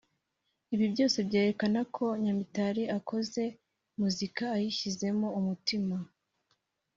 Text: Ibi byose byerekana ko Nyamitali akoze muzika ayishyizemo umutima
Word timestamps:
Ibi 0.73 0.85
byose 0.93 1.17
byerekana 1.27 1.79
ko 1.95 2.05
Nyamitali 2.23 2.83
akoze 2.97 3.43
muzika 3.99 4.43
ayishyizemo 4.57 5.27
umutima 5.39 5.95